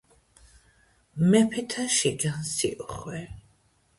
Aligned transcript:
მეფეთა 1.33 1.85
შიგან 1.97 2.49
სიუხვე 2.53 3.21